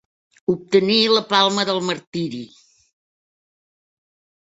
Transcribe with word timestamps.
Obtenir 0.53 0.97
la 1.17 1.21
palma 1.35 1.67
del 1.71 1.83
martiri. 1.91 2.43